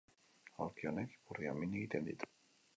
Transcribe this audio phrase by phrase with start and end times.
[0.65, 2.29] Aulki honek ipurdian min egiten dit